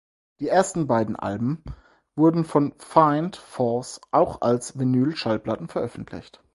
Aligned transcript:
Die 0.39 0.47
ersten 0.49 0.87
beiden 0.87 1.15
Alben 1.15 1.63
wurden 2.15 2.43
von 2.43 2.73
"Fiend 2.79 3.35
Force" 3.35 4.01
auch 4.09 4.41
als 4.41 4.79
Vinyl-Schallplatten 4.79 5.67
veröffentlicht. 5.67 6.41